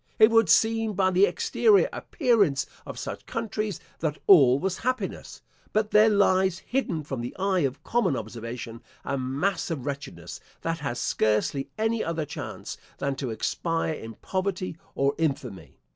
It 0.17 0.31
would 0.31 0.49
seem, 0.49 0.93
by 0.93 1.11
the 1.11 1.27
exterior 1.27 1.87
appearance 1.93 2.65
of 2.87 2.97
such 2.97 3.27
countries, 3.27 3.79
that 3.99 4.17
all 4.25 4.57
was 4.57 4.79
happiness; 4.79 5.43
but 5.73 5.91
there 5.91 6.09
lies 6.09 6.57
hidden 6.57 7.03
from 7.03 7.21
the 7.21 7.35
eye 7.37 7.59
of 7.59 7.83
common 7.83 8.15
observation, 8.15 8.81
a 9.05 9.15
mass 9.15 9.69
of 9.69 9.85
wretchedness, 9.85 10.39
that 10.61 10.79
has 10.79 10.99
scarcely 10.99 11.69
any 11.77 12.03
other 12.03 12.25
chance, 12.25 12.79
than 12.97 13.13
to 13.17 13.29
expire 13.29 13.93
in 13.93 14.15
poverty 14.15 14.75
or 14.95 15.13
infamy. 15.19 15.77